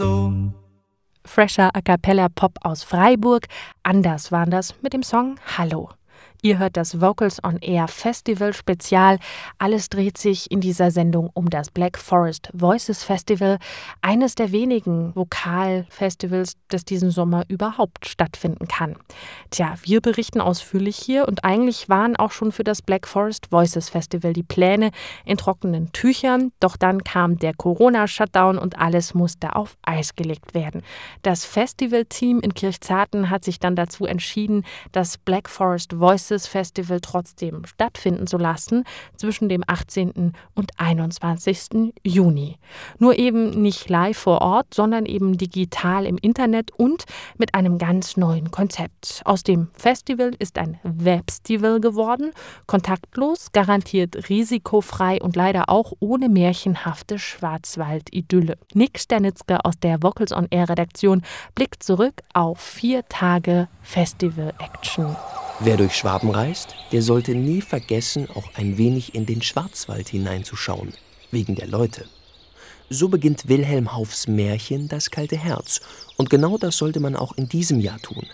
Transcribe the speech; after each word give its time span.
so. 0.00 0.32
Fresher 1.24 1.70
A 1.74 1.80
Cappella 1.82 2.28
Pop 2.28 2.58
aus 2.62 2.82
Freiburg. 2.82 3.46
Anders 3.82 4.32
waren 4.32 4.50
das 4.50 4.74
mit 4.82 4.92
dem 4.92 5.02
Song 5.02 5.36
Hallo. 5.58 5.90
Ihr 6.42 6.58
hört 6.58 6.78
das 6.78 7.02
Vocals 7.02 7.44
on 7.44 7.58
Air 7.58 7.86
Festival 7.86 8.54
Spezial. 8.54 9.18
Alles 9.58 9.90
dreht 9.90 10.16
sich 10.16 10.50
in 10.50 10.62
dieser 10.62 10.90
Sendung 10.90 11.28
um 11.34 11.50
das 11.50 11.70
Black 11.70 11.98
Forest 11.98 12.48
Voices 12.54 13.04
Festival, 13.04 13.58
eines 14.00 14.36
der 14.36 14.50
wenigen 14.50 15.14
Vokalfestivals, 15.14 16.56
das 16.68 16.86
diesen 16.86 17.10
Sommer 17.10 17.44
überhaupt 17.48 18.08
stattfinden 18.08 18.68
kann. 18.68 18.96
Tja, 19.50 19.74
wir 19.82 20.00
berichten 20.00 20.40
ausführlich 20.40 20.96
hier 20.96 21.28
und 21.28 21.44
eigentlich 21.44 21.90
waren 21.90 22.16
auch 22.16 22.32
schon 22.32 22.52
für 22.52 22.64
das 22.64 22.80
Black 22.80 23.06
Forest 23.06 23.52
Voices 23.52 23.90
Festival 23.90 24.32
die 24.32 24.42
Pläne 24.42 24.92
in 25.26 25.36
trockenen 25.36 25.92
Tüchern, 25.92 26.52
doch 26.58 26.78
dann 26.78 27.04
kam 27.04 27.38
der 27.38 27.52
Corona-Shutdown 27.52 28.56
und 28.56 28.78
alles 28.78 29.12
musste 29.12 29.56
auf 29.56 29.76
Eis 29.82 30.14
gelegt 30.14 30.54
werden. 30.54 30.80
Das 31.20 31.44
Festivalteam 31.44 32.40
in 32.40 32.54
Kirchzarten 32.54 33.28
hat 33.28 33.44
sich 33.44 33.60
dann 33.60 33.76
dazu 33.76 34.06
entschieden, 34.06 34.64
das 34.92 35.18
Black 35.18 35.50
Forest 35.50 35.98
Voices 35.98 36.29
dieses 36.30 36.46
Festival 36.46 37.00
trotzdem 37.00 37.64
stattfinden 37.66 38.26
zu 38.26 38.38
lassen 38.38 38.84
zwischen 39.16 39.48
dem 39.48 39.62
18. 39.66 40.32
und 40.54 40.70
21. 40.78 41.92
Juni. 42.04 42.56
Nur 42.98 43.18
eben 43.18 43.50
nicht 43.62 43.88
live 43.88 44.16
vor 44.16 44.40
Ort, 44.40 44.72
sondern 44.72 45.06
eben 45.06 45.36
digital 45.36 46.06
im 46.06 46.18
Internet 46.18 46.70
und 46.72 47.04
mit 47.36 47.54
einem 47.54 47.78
ganz 47.78 48.16
neuen 48.16 48.50
Konzept. 48.50 49.22
Aus 49.24 49.42
dem 49.42 49.68
Festival 49.74 50.32
ist 50.38 50.58
ein 50.58 50.78
Webstival 50.82 51.80
geworden, 51.80 52.30
kontaktlos, 52.66 53.52
garantiert 53.52 54.28
risikofrei 54.28 55.20
und 55.20 55.36
leider 55.36 55.68
auch 55.68 55.92
ohne 55.98 56.28
märchenhafte 56.28 57.18
Schwarzwald-Idylle. 57.18 58.56
Nick 58.74 58.98
Sternitzke 58.98 59.64
aus 59.64 59.78
der 59.78 60.02
Vocals 60.02 60.32
on 60.32 60.46
Air 60.50 60.68
Redaktion 60.68 61.22
blickt 61.54 61.82
zurück 61.82 62.22
auf 62.32 62.60
vier 62.60 63.06
Tage 63.08 63.68
Festival-Action. 63.82 65.16
Wer 65.62 65.76
durch 65.76 65.94
Schwaben 65.94 66.30
reist, 66.30 66.74
der 66.90 67.02
sollte 67.02 67.34
nie 67.34 67.60
vergessen, 67.60 68.28
auch 68.34 68.54
ein 68.54 68.78
wenig 68.78 69.14
in 69.14 69.26
den 69.26 69.42
Schwarzwald 69.42 70.08
hineinzuschauen, 70.08 70.94
wegen 71.30 71.54
der 71.54 71.66
Leute. 71.66 72.06
So 72.88 73.10
beginnt 73.10 73.46
Wilhelm 73.46 73.92
Haufs 73.92 74.26
Märchen 74.26 74.88
Das 74.88 75.10
kalte 75.10 75.36
Herz, 75.36 75.82
und 76.16 76.30
genau 76.30 76.56
das 76.56 76.78
sollte 76.78 76.98
man 76.98 77.14
auch 77.14 77.36
in 77.36 77.46
diesem 77.46 77.78
Jahr 77.78 77.98
tun. 77.98 78.26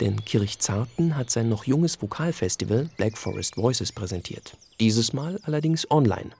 Denn 0.00 0.24
Kirchzarten 0.24 1.14
hat 1.14 1.28
sein 1.28 1.50
noch 1.50 1.64
junges 1.64 2.00
Vokalfestival 2.00 2.88
Black 2.96 3.18
Forest 3.18 3.58
Voices 3.58 3.92
präsentiert. 3.92 4.56
Dieses 4.80 5.12
Mal 5.12 5.40
allerdings 5.42 5.90
online. 5.90 6.30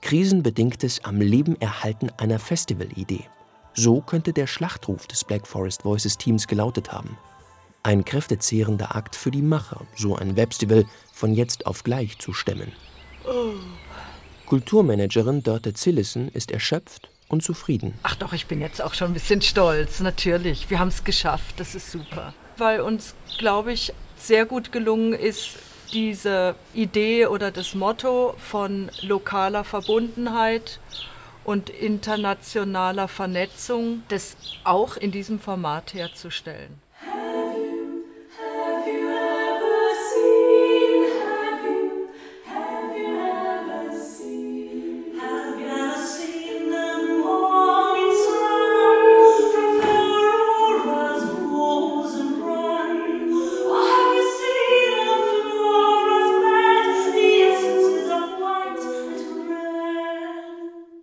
Krisenbedingtes 0.00 1.02
am 1.02 1.20
Leben 1.20 1.60
erhalten 1.60 2.10
einer 2.18 2.38
Festivalidee. 2.38 3.24
So 3.74 4.00
könnte 4.00 4.32
der 4.32 4.46
Schlachtruf 4.46 5.08
des 5.08 5.24
Black 5.24 5.44
Forest 5.44 5.82
Voices 5.82 6.16
Teams 6.16 6.46
gelautet 6.46 6.92
haben. 6.92 7.18
Ein 7.86 8.04
kräftezehrender 8.04 8.96
Akt 8.96 9.14
für 9.14 9.30
die 9.30 9.42
Macher, 9.42 9.86
so 9.94 10.16
ein 10.16 10.36
Webstival 10.36 10.86
von 11.12 11.32
jetzt 11.32 11.66
auf 11.66 11.84
gleich 11.84 12.18
zu 12.18 12.32
stemmen. 12.32 12.72
Kulturmanagerin 14.44 15.44
Dörte 15.44 15.72
Zillissen 15.72 16.28
ist 16.30 16.50
erschöpft 16.50 17.10
und 17.28 17.44
zufrieden. 17.44 17.94
Ach 18.02 18.16
doch, 18.16 18.32
ich 18.32 18.48
bin 18.48 18.60
jetzt 18.60 18.82
auch 18.82 18.92
schon 18.94 19.12
ein 19.12 19.14
bisschen 19.14 19.40
stolz, 19.40 20.00
natürlich. 20.00 20.68
Wir 20.68 20.80
haben 20.80 20.88
es 20.88 21.04
geschafft, 21.04 21.60
das 21.60 21.76
ist 21.76 21.92
super. 21.92 22.34
Weil 22.56 22.80
uns, 22.80 23.14
glaube 23.38 23.72
ich, 23.72 23.92
sehr 24.16 24.46
gut 24.46 24.72
gelungen 24.72 25.12
ist, 25.12 25.50
diese 25.92 26.56
Idee 26.74 27.26
oder 27.26 27.52
das 27.52 27.76
Motto 27.76 28.34
von 28.38 28.90
lokaler 29.02 29.62
Verbundenheit 29.62 30.80
und 31.44 31.70
internationaler 31.70 33.06
Vernetzung, 33.06 34.02
das 34.08 34.36
auch 34.64 34.96
in 34.96 35.12
diesem 35.12 35.38
Format 35.38 35.94
herzustellen. 35.94 36.84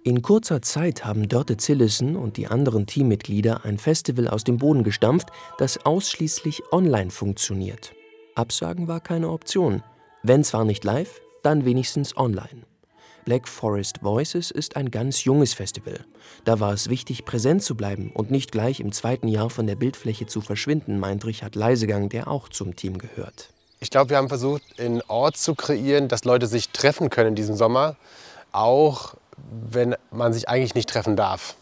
In 0.06 0.22
kurzer 0.22 0.62
Zeit 0.62 1.06
haben 1.06 1.30
Dörte 1.30 1.56
Zillissen 1.56 2.18
und 2.18 2.36
die 2.36 2.48
anderen 2.48 2.86
Teammitglieder 2.86 3.64
ein 3.64 3.78
Festival 3.78 4.28
aus 4.28 4.44
dem 4.44 4.58
Boden 4.58 4.84
gestampft, 4.84 5.30
das 5.58 5.86
ausschließlich 5.86 6.62
online 6.74 7.10
funktioniert. 7.10 7.94
Absagen 8.36 8.90
war 8.90 9.00
keine 9.00 9.30
Option. 9.30 9.82
Wenn 10.22 10.44
zwar 10.44 10.66
nicht 10.66 10.84
live, 10.84 11.22
dann 11.42 11.64
wenigstens 11.64 12.18
online. 12.18 12.66
Black 13.24 13.48
Forest 13.48 14.04
Voices 14.04 14.52
ist 14.52 14.76
ein 14.76 14.92
ganz 14.92 15.24
junges 15.24 15.54
Festival. 15.54 16.02
Da 16.44 16.60
war 16.60 16.74
es 16.74 16.90
wichtig, 16.90 17.24
präsent 17.24 17.64
zu 17.64 17.76
bleiben 17.78 18.12
und 18.14 18.30
nicht 18.30 18.52
gleich 18.52 18.82
im 18.82 18.92
zweiten 18.92 19.30
Jahr 19.30 19.50
von 19.50 19.68
der 19.68 19.78
Bildfläche 19.78 20.26
zu 20.26 20.42
verschwinden, 20.42 21.00
meint 21.00 21.26
Richard 21.26 21.56
Leisegang, 21.56 22.10
der 22.10 22.28
auch 22.28 22.50
zum 22.50 22.76
Team 22.76 22.98
gehört. 22.98 23.52
Ich 23.80 23.90
glaube, 23.90 24.10
wir 24.10 24.18
haben 24.18 24.28
versucht, 24.28 24.64
einen 24.78 25.02
Ort 25.08 25.38
zu 25.38 25.56
kreieren, 25.56 26.10
dass 26.10 26.26
Leute 26.26 26.48
sich 26.48 26.72
treffen 26.72 27.10
können 27.10 27.30
in 27.30 27.36
diesem 27.36 27.56
Sommer. 27.56 27.96
Auch 28.52 29.16
wenn 29.38 29.96
man 30.12 30.34
sich 30.34 30.50
eigentlich 30.50 30.76
nicht 30.76 30.90
treffen 30.90 31.16
darf. 31.16 31.56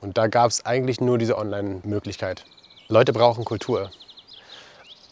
Und 0.00 0.16
da 0.16 0.28
gab 0.28 0.50
es 0.50 0.64
eigentlich 0.64 1.00
nur 1.00 1.18
diese 1.18 1.36
Online-Möglichkeit. 1.36 2.44
Leute 2.88 3.12
brauchen 3.12 3.44
Kultur. 3.44 3.90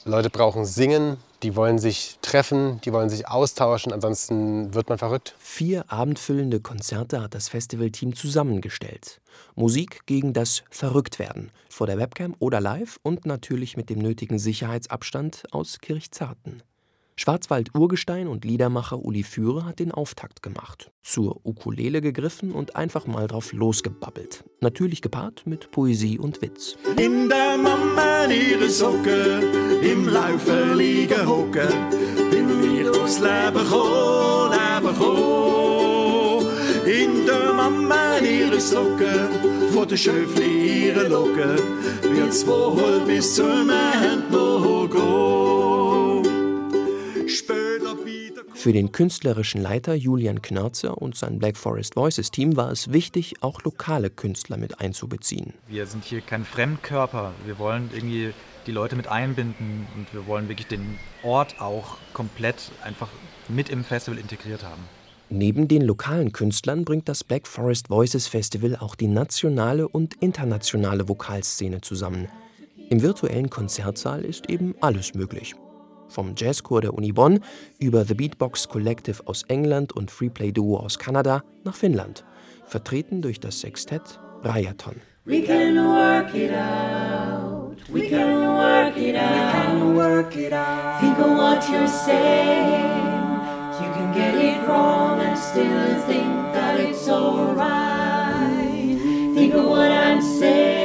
Leute 0.04 0.30
brauchen 0.30 0.64
Singen, 0.64 1.16
die 1.42 1.56
wollen 1.56 1.78
sich 1.78 2.18
treffen, 2.22 2.80
die 2.82 2.92
wollen 2.92 3.10
sich 3.10 3.28
austauschen, 3.28 3.92
ansonsten 3.92 4.72
wird 4.72 4.88
man 4.88 4.98
verrückt. 4.98 5.34
Vier 5.38 5.84
abendfüllende 5.90 6.60
Konzerte 6.60 7.20
hat 7.20 7.34
das 7.34 7.48
Festivalteam 7.48 8.14
zusammengestellt. 8.14 9.20
Musik 9.56 10.06
gegen 10.06 10.32
das 10.32 10.62
Verrücktwerden, 10.70 11.50
vor 11.68 11.86
der 11.86 11.98
Webcam 11.98 12.36
oder 12.38 12.60
live 12.60 12.98
und 13.02 13.26
natürlich 13.26 13.76
mit 13.76 13.90
dem 13.90 13.98
nötigen 13.98 14.38
Sicherheitsabstand 14.38 15.42
aus 15.50 15.80
Kirchzarten. 15.80 16.62
Schwarzwald-Urgestein 17.18 18.28
und 18.28 18.44
Liedermacher 18.44 18.98
Uli 19.02 19.22
Führer 19.22 19.64
hat 19.64 19.78
den 19.78 19.90
Auftakt 19.90 20.42
gemacht, 20.42 20.92
zur 21.02 21.40
Ukulele 21.46 22.02
gegriffen 22.02 22.52
und 22.52 22.76
einfach 22.76 23.06
mal 23.06 23.26
drauf 23.26 23.54
losgebabbelt. 23.54 24.44
Natürlich 24.60 25.00
gepaart 25.00 25.46
mit 25.46 25.70
Poesie 25.70 26.18
und 26.18 26.42
Witz. 26.42 26.76
In 26.98 27.30
der 27.30 27.56
Mama 27.56 28.26
ihre 28.26 28.68
Socke, 28.68 29.40
im 29.82 30.06
Laufen 30.08 30.76
liegen 30.76 31.26
hocken, 31.26 31.68
bin 32.30 32.80
ich 32.80 32.86
durchs 32.86 33.18
Leben 33.18 33.64
gekommen, 33.64 34.52
Leben 34.52 34.94
gekommen. 34.94 36.46
In 36.84 37.24
der 37.24 37.52
Mama 37.54 38.18
ihre 38.18 38.60
Socke, 38.60 39.30
vor 39.72 39.86
der 39.86 39.96
Schöfli 39.96 40.88
ihre 40.88 41.08
Locke, 41.08 41.56
wird's 42.02 42.46
wohl 42.46 43.00
bis 43.06 43.36
zum 43.36 43.70
Ende 43.70 44.28
noch 44.30 44.90
gehen. 44.90 45.75
Für 48.66 48.72
den 48.72 48.90
künstlerischen 48.90 49.62
Leiter 49.62 49.94
Julian 49.94 50.42
Knörzer 50.42 51.00
und 51.00 51.14
sein 51.14 51.38
Black 51.38 51.56
Forest 51.56 51.94
Voices 51.94 52.32
Team 52.32 52.56
war 52.56 52.72
es 52.72 52.92
wichtig, 52.92 53.34
auch 53.40 53.62
lokale 53.62 54.10
Künstler 54.10 54.56
mit 54.56 54.80
einzubeziehen. 54.80 55.54
Wir 55.68 55.86
sind 55.86 56.02
hier 56.02 56.20
kein 56.20 56.44
Fremdkörper. 56.44 57.32
Wir 57.44 57.60
wollen 57.60 57.90
irgendwie 57.94 58.32
die 58.66 58.72
Leute 58.72 58.96
mit 58.96 59.06
einbinden 59.06 59.86
und 59.94 60.12
wir 60.12 60.26
wollen 60.26 60.48
wirklich 60.48 60.66
den 60.66 60.98
Ort 61.22 61.60
auch 61.60 61.96
komplett 62.12 62.72
einfach 62.82 63.08
mit 63.48 63.68
im 63.68 63.84
Festival 63.84 64.18
integriert 64.18 64.64
haben. 64.64 64.82
Neben 65.30 65.68
den 65.68 65.82
lokalen 65.82 66.32
Künstlern 66.32 66.84
bringt 66.84 67.08
das 67.08 67.22
Black 67.22 67.46
Forest 67.46 67.88
Voices 67.88 68.26
Festival 68.26 68.74
auch 68.80 68.96
die 68.96 69.06
nationale 69.06 69.86
und 69.86 70.14
internationale 70.14 71.08
Vokalszene 71.08 71.82
zusammen. 71.82 72.26
Im 72.90 73.00
virtuellen 73.00 73.48
Konzertsaal 73.48 74.24
ist 74.24 74.50
eben 74.50 74.74
alles 74.80 75.14
möglich. 75.14 75.54
Vom 76.08 76.34
Jazzchor 76.36 76.80
der 76.80 76.94
Uni 76.94 77.12
Bonn 77.12 77.40
über 77.78 78.04
The 78.04 78.14
Beatbox 78.14 78.68
Collective 78.68 79.26
aus 79.26 79.42
England 79.48 79.92
und 79.92 80.10
Freeplay 80.10 80.52
Duo 80.52 80.78
aus 80.78 80.98
Kanada 80.98 81.42
nach 81.64 81.74
Finnland, 81.74 82.24
vertreten 82.64 83.22
durch 83.22 83.40
das 83.40 83.60
Sextett 83.60 84.20
Rajaton. 84.42 84.96
We 85.24 85.42
can 85.42 85.76
work 85.76 86.34
it 86.34 86.52
out. 86.52 87.76
We 87.92 88.08
can 88.08 88.56
work 88.56 88.96
it 88.96 89.16
out. 89.16 89.32
We 89.32 89.52
can 89.52 89.96
work 89.96 90.36
it 90.36 90.52
out. 90.52 91.00
Think 91.00 91.18
of 91.18 91.36
what 91.36 91.68
you're 91.68 91.88
saying. 91.88 92.84
You 93.80 93.90
can 93.92 94.12
get 94.14 94.34
it 94.34 94.68
wrong 94.68 95.20
and 95.20 95.36
still 95.36 96.00
think 96.06 96.52
that 96.52 96.78
it's 96.78 97.08
alright. 97.08 98.96
Think 99.34 99.54
of 99.54 99.64
what 99.66 99.90
I'm 99.90 100.22
saying. 100.22 100.75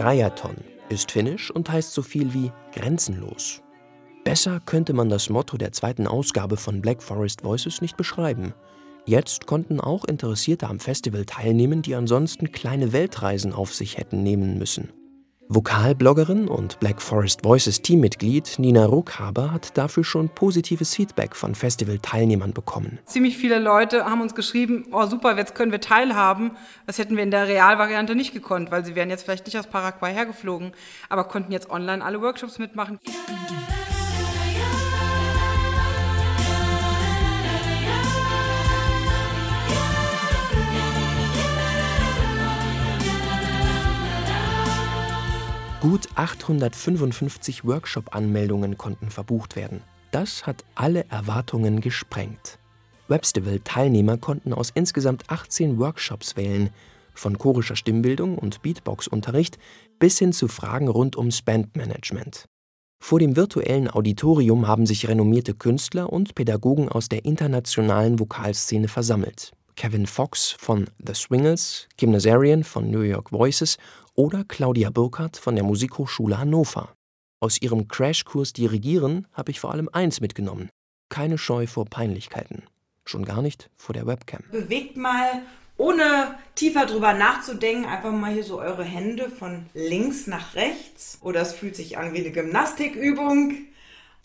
Rajaton 0.00 0.56
ist 0.88 1.12
finnisch 1.12 1.50
und 1.50 1.70
heißt 1.70 1.92
so 1.92 2.00
viel 2.00 2.32
wie 2.32 2.50
grenzenlos. 2.72 3.60
Besser 4.24 4.60
könnte 4.64 4.94
man 4.94 5.10
das 5.10 5.28
Motto 5.28 5.58
der 5.58 5.72
zweiten 5.72 6.06
Ausgabe 6.06 6.56
von 6.56 6.80
Black 6.80 7.02
Forest 7.02 7.44
Voices 7.44 7.82
nicht 7.82 7.98
beschreiben. 7.98 8.54
Jetzt 9.04 9.46
konnten 9.46 9.78
auch 9.78 10.06
Interessierte 10.06 10.68
am 10.68 10.80
Festival 10.80 11.26
teilnehmen, 11.26 11.82
die 11.82 11.94
ansonsten 11.94 12.50
kleine 12.50 12.94
Weltreisen 12.94 13.52
auf 13.52 13.74
sich 13.74 13.98
hätten 13.98 14.22
nehmen 14.22 14.58
müssen. 14.58 14.88
Vokalbloggerin 15.52 16.46
und 16.46 16.78
Black 16.78 17.02
Forest 17.02 17.42
Voices 17.42 17.82
Teammitglied 17.82 18.60
Nina 18.60 18.84
Ruckhaber 18.84 19.52
hat 19.52 19.76
dafür 19.76 20.04
schon 20.04 20.28
positives 20.28 20.94
Feedback 20.94 21.34
von 21.34 21.56
Festivalteilnehmern 21.56 22.52
bekommen. 22.52 23.00
Ziemlich 23.04 23.36
viele 23.36 23.58
Leute 23.58 24.04
haben 24.04 24.20
uns 24.20 24.36
geschrieben, 24.36 24.86
oh 24.92 25.06
super, 25.06 25.36
jetzt 25.36 25.56
können 25.56 25.72
wir 25.72 25.80
teilhaben. 25.80 26.52
Das 26.86 26.98
hätten 26.98 27.16
wir 27.16 27.24
in 27.24 27.32
der 27.32 27.48
Realvariante 27.48 28.14
nicht 28.14 28.32
gekonnt, 28.32 28.70
weil 28.70 28.84
sie 28.84 28.94
wären 28.94 29.10
jetzt 29.10 29.24
vielleicht 29.24 29.46
nicht 29.46 29.58
aus 29.58 29.66
Paraguay 29.66 30.12
hergeflogen, 30.12 30.70
aber 31.08 31.24
konnten 31.24 31.50
jetzt 31.50 31.68
online 31.68 32.04
alle 32.04 32.22
Workshops 32.22 32.60
mitmachen. 32.60 33.00
Gut 45.80 46.10
855 46.14 47.64
Workshop-Anmeldungen 47.64 48.76
konnten 48.76 49.08
verbucht 49.08 49.56
werden. 49.56 49.80
Das 50.10 50.46
hat 50.46 50.62
alle 50.74 51.06
Erwartungen 51.08 51.80
gesprengt. 51.80 52.58
Webstival-Teilnehmer 53.08 54.18
konnten 54.18 54.52
aus 54.52 54.68
insgesamt 54.74 55.30
18 55.30 55.78
Workshops 55.78 56.36
wählen, 56.36 56.68
von 57.14 57.38
chorischer 57.38 57.76
Stimmbildung 57.76 58.36
und 58.36 58.60
Beatbox-Unterricht 58.60 59.58
bis 59.98 60.18
hin 60.18 60.34
zu 60.34 60.48
Fragen 60.48 60.88
rund 60.88 61.16
ums 61.16 61.40
Bandmanagement. 61.40 62.44
Vor 63.02 63.18
dem 63.18 63.34
virtuellen 63.34 63.90
Auditorium 63.90 64.68
haben 64.68 64.84
sich 64.84 65.08
renommierte 65.08 65.54
Künstler 65.54 66.12
und 66.12 66.34
Pädagogen 66.34 66.90
aus 66.90 67.08
der 67.08 67.24
internationalen 67.24 68.18
Vokalszene 68.18 68.88
versammelt. 68.88 69.52
Kevin 69.80 70.06
Fox 70.06 70.54
von 70.58 70.88
The 70.98 71.14
Swingles, 71.14 71.88
Kim 71.96 72.10
Nazarian 72.10 72.64
von 72.64 72.90
New 72.90 73.00
York 73.00 73.32
Voices 73.32 73.78
oder 74.14 74.44
Claudia 74.44 74.90
Burkhardt 74.90 75.38
von 75.38 75.54
der 75.54 75.64
Musikhochschule 75.64 76.36
Hannover. 76.36 76.92
Aus 77.40 77.62
ihrem 77.62 77.88
Crashkurs 77.88 78.52
Dirigieren 78.52 79.26
habe 79.32 79.50
ich 79.52 79.58
vor 79.58 79.72
allem 79.72 79.88
eins 79.90 80.20
mitgenommen: 80.20 80.68
keine 81.08 81.38
Scheu 81.38 81.66
vor 81.66 81.86
Peinlichkeiten. 81.86 82.64
Schon 83.06 83.24
gar 83.24 83.40
nicht 83.40 83.70
vor 83.78 83.94
der 83.94 84.06
Webcam. 84.06 84.42
Bewegt 84.50 84.98
mal, 84.98 85.40
ohne 85.78 86.34
tiefer 86.56 86.84
drüber 86.84 87.14
nachzudenken, 87.14 87.86
einfach 87.86 88.12
mal 88.12 88.34
hier 88.34 88.44
so 88.44 88.60
eure 88.60 88.84
Hände 88.84 89.30
von 89.30 89.64
links 89.72 90.26
nach 90.26 90.56
rechts. 90.56 91.16
Oder 91.22 91.40
es 91.40 91.54
fühlt 91.54 91.74
sich 91.74 91.96
an 91.96 92.12
wie 92.12 92.18
eine 92.18 92.32
Gymnastikübung. 92.32 93.54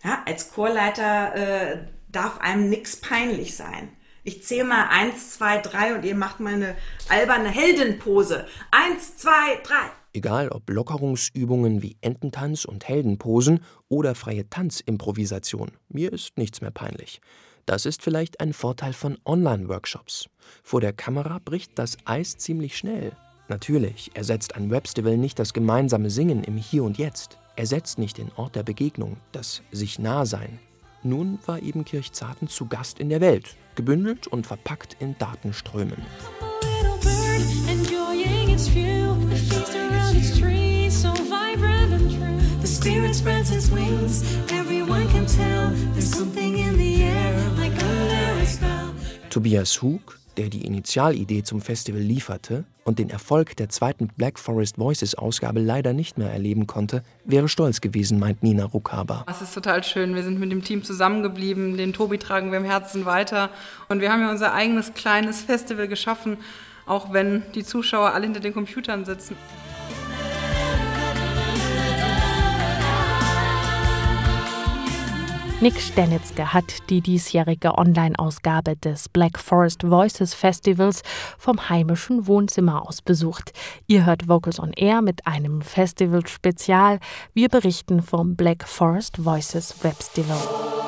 Ja, 0.03 0.21
als 0.25 0.51
Chorleiter 0.51 1.33
äh, 1.33 1.87
darf 2.11 2.41
einem 2.41 2.69
nichts 2.69 2.97
peinlich 2.97 3.55
sein. 3.55 3.94
Ich 4.27 4.43
zähle 4.43 4.63
mal 4.63 4.87
eins, 4.89 5.33
zwei, 5.35 5.59
drei 5.59 5.93
und 5.93 6.03
ihr 6.03 6.15
macht 6.15 6.39
mal 6.39 6.55
eine 6.55 6.75
alberne 7.09 7.47
Heldenpose. 7.47 8.47
Eins, 8.71 9.17
zwei, 9.17 9.61
drei. 9.61 9.91
Egal 10.13 10.49
ob 10.49 10.67
Lockerungsübungen 10.67 11.83
wie 11.83 11.95
Ententanz 12.01 12.65
und 12.65 12.87
Heldenposen 12.87 13.59
oder 13.87 14.15
freie 14.15 14.49
Tanzimprovisation, 14.49 15.73
mir 15.89 16.11
ist 16.11 16.39
nichts 16.39 16.61
mehr 16.61 16.71
peinlich. 16.71 17.21
Das 17.67 17.85
ist 17.85 18.01
vielleicht 18.01 18.39
ein 18.39 18.53
Vorteil 18.53 18.93
von 18.93 19.19
Online-Workshops. 19.25 20.27
Vor 20.63 20.81
der 20.81 20.93
Kamera 20.93 21.39
bricht 21.45 21.77
das 21.77 21.95
Eis 22.05 22.35
ziemlich 22.35 22.75
schnell. 22.77 23.11
Natürlich 23.47 24.09
ersetzt 24.15 24.55
ein 24.55 24.71
Webstival 24.71 25.17
nicht 25.17 25.37
das 25.37 25.53
gemeinsame 25.53 26.09
Singen 26.09 26.43
im 26.43 26.57
Hier 26.57 26.83
und 26.83 26.97
Jetzt. 26.97 27.37
Ersetzt 27.55 27.99
nicht 27.99 28.17
den 28.17 28.31
Ort 28.37 28.55
der 28.55 28.63
Begegnung, 28.63 29.17
das 29.31 29.61
sich 29.71 29.99
nah 29.99 30.25
sein. 30.25 30.57
Nun 31.05 31.37
war 31.45 31.61
eben 31.61 31.85
Kirchzarten 31.85 32.47
zu 32.47 32.65
Gast 32.65 32.99
in 32.99 33.09
der 33.09 33.21
Welt, 33.21 33.55
gebündelt 33.75 34.25
und 34.25 34.47
verpackt 34.47 34.97
in 34.99 35.15
Datenströmen. 35.19 36.03
Tobias 49.29 49.81
Hug, 49.83 50.19
der 50.37 50.49
die 50.49 50.65
Initialidee 50.65 51.43
zum 51.43 51.61
Festival 51.61 52.01
lieferte 52.01 52.65
und 52.83 52.99
den 52.99 53.09
Erfolg 53.09 53.55
der 53.57 53.69
zweiten 53.69 54.09
Black 54.09 54.37
Forest 54.39 54.77
Voices 54.77 55.15
Ausgabe 55.15 55.59
leider 55.59 55.93
nicht 55.93 56.17
mehr 56.17 56.31
erleben 56.31 56.67
konnte, 56.67 57.03
wäre 57.25 57.47
stolz 57.47 57.81
gewesen, 57.81 58.19
meint 58.19 58.43
Nina 58.43 58.65
Ruckhaber. 58.65 59.25
Es 59.27 59.41
ist 59.41 59.53
total 59.53 59.83
schön. 59.83 60.15
Wir 60.15 60.23
sind 60.23 60.39
mit 60.39 60.51
dem 60.51 60.63
Team 60.63 60.83
zusammengeblieben. 60.83 61.77
Den 61.77 61.93
Tobi 61.93 62.17
tragen 62.17 62.51
wir 62.51 62.59
im 62.59 62.65
Herzen 62.65 63.05
weiter. 63.05 63.49
Und 63.89 64.01
wir 64.01 64.11
haben 64.11 64.21
ja 64.21 64.31
unser 64.31 64.53
eigenes 64.53 64.93
kleines 64.93 65.41
Festival 65.41 65.87
geschaffen, 65.87 66.37
auch 66.85 67.11
wenn 67.11 67.43
die 67.55 67.63
Zuschauer 67.63 68.11
alle 68.13 68.25
hinter 68.25 68.39
den 68.39 68.53
Computern 68.53 69.05
sitzen. 69.05 69.35
Nick 75.61 75.79
Stenitzke 75.79 76.53
hat 76.53 76.89
die 76.89 76.99
diesjährige 76.99 77.77
Online-Ausgabe 77.77 78.75
des 78.75 79.07
Black 79.07 79.39
Forest 79.39 79.83
Voices 79.89 80.33
Festivals 80.33 81.01
vom 81.37 81.69
heimischen 81.69 82.27
Wohnzimmer 82.27 82.85
aus 82.85 83.01
besucht. 83.01 83.53
Ihr 83.87 84.05
hört 84.05 84.27
Vocals 84.27 84.59
on 84.59 84.73
Air 84.73 85.01
mit 85.01 85.25
einem 85.25 85.61
Festival-Spezial. 85.61 86.99
Wir 87.33 87.47
berichten 87.47 88.01
vom 88.01 88.35
Black 88.35 88.67
Forest 88.67 89.23
Voices 89.23 89.81
Webstival. 89.81 90.84